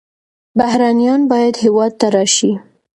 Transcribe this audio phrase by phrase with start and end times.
[0.57, 2.51] بهرنیان باید هېواد ته راشي.